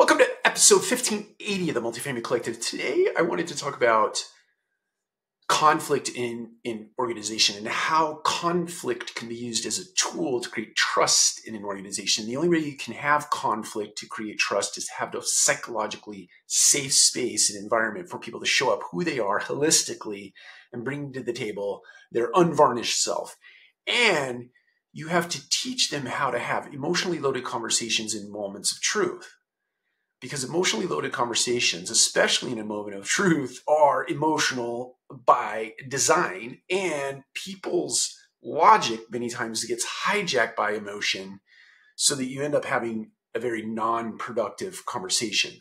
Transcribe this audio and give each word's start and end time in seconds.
Welcome 0.00 0.16
to 0.16 0.28
episode 0.46 0.76
1580 0.76 1.68
of 1.68 1.74
the 1.74 1.82
Multifamily 1.82 2.24
Collective. 2.24 2.58
Today, 2.58 3.08
I 3.18 3.20
wanted 3.20 3.48
to 3.48 3.54
talk 3.54 3.76
about 3.76 4.24
conflict 5.46 6.08
in, 6.08 6.52
in 6.64 6.88
organization 6.98 7.58
and 7.58 7.68
how 7.68 8.22
conflict 8.24 9.14
can 9.14 9.28
be 9.28 9.34
used 9.34 9.66
as 9.66 9.78
a 9.78 9.92
tool 9.98 10.40
to 10.40 10.48
create 10.48 10.74
trust 10.74 11.46
in 11.46 11.54
an 11.54 11.64
organization. 11.64 12.24
The 12.24 12.36
only 12.36 12.48
way 12.48 12.60
you 12.60 12.78
can 12.78 12.94
have 12.94 13.28
conflict 13.28 13.98
to 13.98 14.06
create 14.06 14.38
trust 14.38 14.78
is 14.78 14.86
to 14.86 14.92
have 14.94 15.14
a 15.14 15.20
psychologically 15.22 16.30
safe 16.46 16.94
space 16.94 17.54
and 17.54 17.62
environment 17.62 18.08
for 18.08 18.18
people 18.18 18.40
to 18.40 18.46
show 18.46 18.72
up 18.72 18.80
who 18.90 19.04
they 19.04 19.18
are 19.18 19.38
holistically 19.38 20.32
and 20.72 20.82
bring 20.82 21.12
to 21.12 21.22
the 21.22 21.34
table 21.34 21.82
their 22.10 22.30
unvarnished 22.32 23.04
self. 23.04 23.36
And 23.86 24.48
you 24.94 25.08
have 25.08 25.28
to 25.28 25.48
teach 25.50 25.90
them 25.90 26.06
how 26.06 26.30
to 26.30 26.38
have 26.38 26.72
emotionally 26.72 27.18
loaded 27.18 27.44
conversations 27.44 28.14
in 28.14 28.32
moments 28.32 28.72
of 28.72 28.80
truth 28.80 29.36
because 30.20 30.44
emotionally 30.44 30.86
loaded 30.86 31.12
conversations, 31.12 31.90
especially 31.90 32.52
in 32.52 32.58
a 32.58 32.64
moment 32.64 32.96
of 32.96 33.06
truth, 33.06 33.62
are 33.66 34.06
emotional 34.06 34.98
by 35.10 35.72
design, 35.88 36.58
and 36.68 37.22
people's 37.34 38.16
logic 38.42 39.00
many 39.10 39.28
times 39.28 39.64
gets 39.64 39.86
hijacked 40.04 40.56
by 40.56 40.72
emotion 40.72 41.40
so 41.96 42.14
that 42.14 42.26
you 42.26 42.42
end 42.42 42.54
up 42.54 42.64
having 42.64 43.10
a 43.34 43.40
very 43.40 43.62
non 43.62 44.18
productive 44.18 44.84
conversation. 44.86 45.52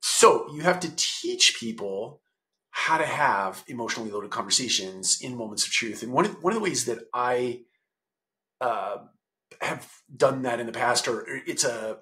So 0.00 0.48
you 0.52 0.62
have 0.62 0.80
to 0.80 0.92
teach 0.96 1.56
people 1.58 2.20
how 2.70 2.98
to 2.98 3.06
have 3.06 3.64
emotionally 3.68 4.10
loaded 4.10 4.30
conversations 4.30 5.18
in 5.20 5.36
moments 5.36 5.66
of 5.66 5.72
truth. 5.72 6.02
And 6.02 6.12
one 6.12 6.26
of, 6.26 6.42
one 6.42 6.52
of 6.52 6.58
the 6.58 6.62
ways 6.62 6.84
that 6.84 6.98
I 7.12 7.62
uh, 8.60 8.98
have 9.60 9.90
done 10.14 10.42
that 10.42 10.60
in 10.60 10.66
the 10.66 10.72
past, 10.72 11.08
or 11.08 11.24
it's 11.46 11.64
a 11.64 11.98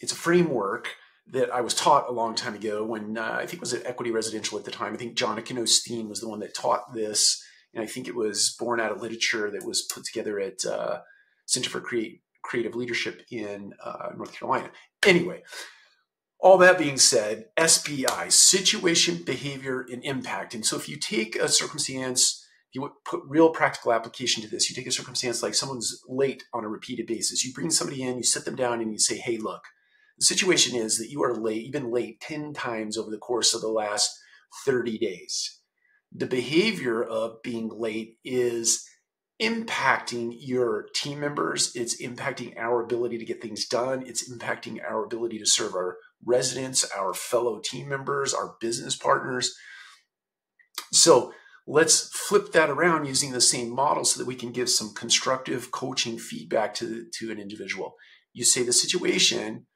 it's 0.00 0.12
a 0.12 0.16
framework 0.16 0.88
that 1.28 1.52
I 1.52 1.62
was 1.62 1.74
taught 1.74 2.08
a 2.08 2.12
long 2.12 2.34
time 2.34 2.54
ago 2.54 2.84
when 2.84 3.16
uh, 3.16 3.36
I 3.40 3.46
think 3.46 3.54
it 3.54 3.60
was 3.60 3.74
at 3.74 3.86
Equity 3.86 4.10
Residential 4.10 4.58
at 4.58 4.64
the 4.64 4.70
time. 4.70 4.92
I 4.92 4.96
think 4.96 5.16
Jonakan 5.16 5.58
O'Steen 5.58 6.08
was 6.08 6.20
the 6.20 6.28
one 6.28 6.40
that 6.40 6.54
taught 6.54 6.94
this, 6.94 7.42
and 7.72 7.82
I 7.82 7.86
think 7.86 8.08
it 8.08 8.14
was 8.14 8.54
born 8.58 8.80
out 8.80 8.92
of 8.92 9.00
literature 9.00 9.50
that 9.50 9.64
was 9.64 9.82
put 9.82 10.04
together 10.04 10.38
at 10.38 10.64
uh, 10.64 11.00
Center 11.46 11.70
for 11.70 11.80
Creative 11.80 12.74
Leadership 12.74 13.22
in 13.30 13.72
uh, 13.82 14.10
North 14.16 14.38
Carolina. 14.38 14.70
Anyway, 15.06 15.42
all 16.38 16.58
that 16.58 16.78
being 16.78 16.98
said, 16.98 17.46
SBI, 17.56 18.30
situation, 18.30 19.22
behavior, 19.24 19.86
and 19.90 20.04
impact. 20.04 20.54
And 20.54 20.64
so 20.64 20.76
if 20.76 20.88
you 20.90 20.96
take 20.96 21.36
a 21.36 21.48
circumstance, 21.48 22.46
you 22.72 22.92
put 23.04 23.22
real 23.26 23.50
practical 23.50 23.92
application 23.92 24.42
to 24.42 24.48
this. 24.48 24.68
You 24.68 24.76
take 24.76 24.86
a 24.86 24.92
circumstance 24.92 25.42
like 25.42 25.54
someone's 25.54 26.02
late 26.06 26.44
on 26.52 26.64
a 26.64 26.68
repeated 26.68 27.06
basis. 27.06 27.44
You 27.44 27.54
bring 27.54 27.70
somebody 27.70 28.02
in, 28.02 28.18
you 28.18 28.24
sit 28.24 28.44
them 28.44 28.56
down, 28.56 28.82
and 28.82 28.92
you 28.92 28.98
say, 28.98 29.16
"Hey, 29.16 29.38
look." 29.38 29.62
The 30.18 30.24
situation 30.24 30.76
is 30.76 30.98
that 30.98 31.10
you 31.10 31.22
are 31.22 31.34
late, 31.34 31.64
you've 31.64 31.72
been 31.72 31.90
late 31.90 32.20
10 32.20 32.52
times 32.52 32.96
over 32.96 33.10
the 33.10 33.18
course 33.18 33.54
of 33.54 33.60
the 33.60 33.68
last 33.68 34.10
30 34.64 34.98
days. 34.98 35.60
The 36.12 36.26
behavior 36.26 37.02
of 37.02 37.42
being 37.42 37.68
late 37.68 38.18
is 38.24 38.86
impacting 39.42 40.32
your 40.38 40.86
team 40.94 41.20
members. 41.20 41.72
It's 41.74 42.00
impacting 42.00 42.56
our 42.56 42.82
ability 42.82 43.18
to 43.18 43.24
get 43.24 43.42
things 43.42 43.66
done. 43.66 44.04
It's 44.06 44.30
impacting 44.30 44.78
our 44.88 45.04
ability 45.04 45.38
to 45.40 45.46
serve 45.46 45.74
our 45.74 45.96
residents, 46.24 46.88
our 46.96 47.12
fellow 47.12 47.60
team 47.62 47.88
members, 47.88 48.32
our 48.32 48.54
business 48.60 48.96
partners. 48.96 49.52
So 50.92 51.32
let's 51.66 52.08
flip 52.16 52.52
that 52.52 52.70
around 52.70 53.06
using 53.06 53.32
the 53.32 53.40
same 53.40 53.70
model 53.74 54.04
so 54.04 54.18
that 54.18 54.26
we 54.26 54.36
can 54.36 54.52
give 54.52 54.70
some 54.70 54.94
constructive 54.94 55.72
coaching 55.72 56.18
feedback 56.18 56.74
to, 56.74 57.06
to 57.18 57.30
an 57.32 57.40
individual. 57.40 57.94
You 58.32 58.44
say 58.44 58.62
the 58.62 58.72
situation 58.72 59.66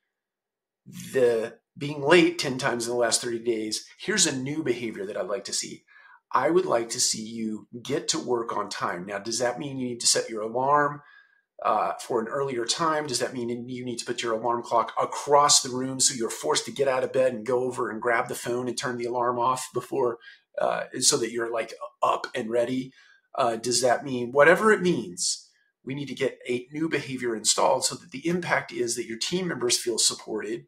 the 1.12 1.58
being 1.76 2.02
late 2.02 2.38
10 2.38 2.58
times 2.58 2.86
in 2.86 2.92
the 2.92 2.98
last 2.98 3.22
30 3.22 3.40
days, 3.40 3.86
here's 3.98 4.26
a 4.26 4.36
new 4.36 4.62
behavior 4.62 5.06
that 5.06 5.16
I'd 5.16 5.28
like 5.28 5.44
to 5.44 5.52
see. 5.52 5.84
I 6.32 6.50
would 6.50 6.66
like 6.66 6.90
to 6.90 7.00
see 7.00 7.22
you 7.22 7.68
get 7.82 8.08
to 8.08 8.18
work 8.18 8.56
on 8.56 8.68
time. 8.68 9.06
Now, 9.06 9.18
does 9.18 9.38
that 9.38 9.58
mean 9.58 9.78
you 9.78 9.88
need 9.88 10.00
to 10.00 10.06
set 10.06 10.28
your 10.28 10.42
alarm 10.42 11.02
uh, 11.64 11.92
for 11.94 12.20
an 12.20 12.28
earlier 12.28 12.64
time? 12.64 13.06
Does 13.06 13.20
that 13.20 13.32
mean 13.32 13.68
you 13.68 13.84
need 13.84 13.98
to 13.98 14.04
put 14.04 14.22
your 14.22 14.34
alarm 14.34 14.62
clock 14.62 14.92
across 15.00 15.62
the 15.62 15.70
room 15.70 16.00
so 16.00 16.14
you're 16.14 16.30
forced 16.30 16.66
to 16.66 16.72
get 16.72 16.88
out 16.88 17.04
of 17.04 17.12
bed 17.12 17.32
and 17.32 17.46
go 17.46 17.60
over 17.60 17.90
and 17.90 18.02
grab 18.02 18.28
the 18.28 18.34
phone 18.34 18.68
and 18.68 18.76
turn 18.76 18.98
the 18.98 19.06
alarm 19.06 19.38
off 19.38 19.68
before, 19.72 20.18
uh, 20.60 20.84
so 21.00 21.16
that 21.16 21.32
you're 21.32 21.50
like 21.50 21.72
up 22.02 22.26
and 22.34 22.50
ready? 22.50 22.92
Uh, 23.34 23.56
does 23.56 23.80
that 23.80 24.04
mean 24.04 24.32
whatever 24.32 24.72
it 24.72 24.82
means? 24.82 25.48
We 25.84 25.94
need 25.94 26.08
to 26.08 26.14
get 26.14 26.38
a 26.46 26.66
new 26.72 26.88
behavior 26.88 27.34
installed 27.34 27.84
so 27.84 27.94
that 27.94 28.10
the 28.10 28.26
impact 28.28 28.72
is 28.72 28.96
that 28.96 29.06
your 29.06 29.16
team 29.16 29.48
members 29.48 29.78
feel 29.78 29.96
supported 29.96 30.66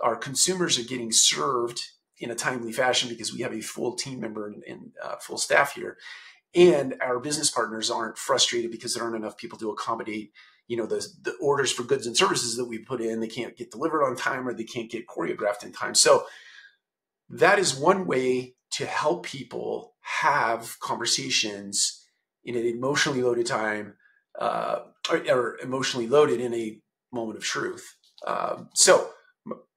our 0.00 0.16
consumers 0.16 0.78
are 0.78 0.88
getting 0.88 1.12
served 1.12 1.80
in 2.18 2.30
a 2.30 2.34
timely 2.34 2.72
fashion 2.72 3.08
because 3.08 3.32
we 3.32 3.40
have 3.40 3.52
a 3.52 3.60
full 3.60 3.94
team 3.94 4.20
member 4.20 4.46
and, 4.46 4.62
and 4.64 4.92
uh, 5.02 5.16
full 5.16 5.38
staff 5.38 5.74
here. 5.74 5.98
And 6.54 6.94
our 7.00 7.18
business 7.18 7.50
partners 7.50 7.90
aren't 7.90 8.18
frustrated 8.18 8.70
because 8.70 8.94
there 8.94 9.02
aren't 9.02 9.16
enough 9.16 9.36
people 9.36 9.58
to 9.58 9.70
accommodate 9.70 10.32
you 10.68 10.76
know 10.76 10.86
the, 10.86 11.06
the 11.22 11.34
orders 11.40 11.72
for 11.72 11.82
goods 11.82 12.06
and 12.06 12.16
services 12.16 12.56
that 12.56 12.64
we 12.64 12.78
put 12.78 13.00
in. 13.00 13.20
They 13.20 13.28
can't 13.28 13.56
get 13.56 13.70
delivered 13.70 14.04
on 14.04 14.16
time 14.16 14.48
or 14.48 14.54
they 14.54 14.64
can't 14.64 14.90
get 14.90 15.06
choreographed 15.06 15.64
in 15.64 15.72
time. 15.72 15.94
So 15.94 16.24
that 17.28 17.58
is 17.58 17.74
one 17.74 18.06
way 18.06 18.54
to 18.72 18.86
help 18.86 19.26
people 19.26 19.94
have 20.00 20.78
conversations 20.80 22.06
in 22.44 22.56
an 22.56 22.64
emotionally 22.64 23.22
loaded 23.22 23.46
time 23.46 23.94
uh, 24.38 24.80
or, 25.10 25.22
or, 25.30 25.58
emotionally 25.58 26.06
loaded 26.06 26.40
in 26.40 26.54
a 26.54 26.78
moment 27.12 27.36
of 27.36 27.44
truth. 27.44 27.94
Um, 28.26 28.70
so 28.74 29.10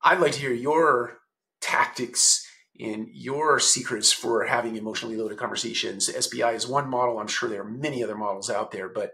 I'd 0.03 0.19
like 0.19 0.33
to 0.33 0.39
hear 0.39 0.53
your 0.53 1.17
tactics 1.61 2.45
and 2.79 3.07
your 3.11 3.59
secrets 3.59 4.11
for 4.11 4.43
having 4.43 4.75
emotionally 4.75 5.15
loaded 5.17 5.37
conversations. 5.37 6.09
SBI 6.09 6.55
is 6.55 6.67
one 6.67 6.89
model. 6.89 7.19
I'm 7.19 7.27
sure 7.27 7.49
there 7.49 7.61
are 7.61 7.69
many 7.69 8.03
other 8.03 8.15
models 8.15 8.49
out 8.49 8.71
there, 8.71 8.89
but 8.89 9.11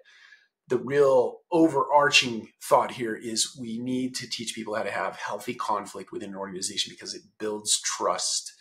the 0.68 0.78
real 0.78 1.40
overarching 1.52 2.48
thought 2.64 2.92
here 2.92 3.16
is 3.16 3.58
we 3.60 3.78
need 3.78 4.16
to 4.16 4.30
teach 4.30 4.56
people 4.56 4.74
how 4.76 4.84
to 4.84 4.92
have 4.92 5.18
healthy 5.18 5.54
conflict 5.54 6.12
within 6.12 6.30
an 6.30 6.38
organization 6.38 6.92
because 6.92 7.14
it 7.14 7.22
builds 7.40 7.80
trust. 7.82 8.54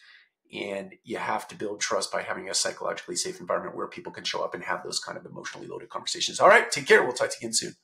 And 0.53 0.95
you 1.05 1.19
have 1.19 1.47
to 1.49 1.55
build 1.55 1.81
trust 1.81 2.11
by 2.11 2.23
having 2.23 2.51
a 2.51 2.55
psychologically 2.55 3.15
safe 3.15 3.39
environment 3.39 3.77
where 3.77 3.87
people 3.87 4.13
can 4.13 4.25
show 4.25 4.43
up 4.43 4.55
and 4.55 4.65
have 4.65 4.83
those 4.83 4.99
kind 4.99 5.17
of 5.17 5.25
emotionally 5.25 5.69
loaded 5.69 5.89
conversations. 5.89 6.41
All 6.41 6.49
right, 6.49 6.71
take 6.71 6.87
care. 6.87 7.05
We'll 7.05 7.13
talk 7.13 7.31
to 7.31 7.37
you 7.41 7.47
again 7.47 7.55
soon. 7.55 7.75